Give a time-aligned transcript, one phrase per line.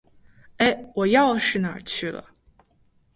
[0.57, 2.25] 哎，我钥匙哪儿去了？